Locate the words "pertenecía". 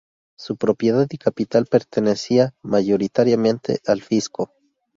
1.67-2.55